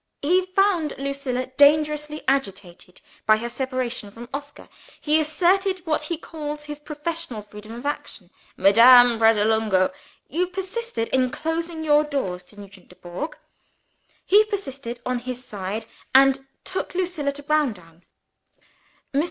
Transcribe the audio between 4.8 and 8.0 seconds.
he asserted, what he calls, his professional freedom of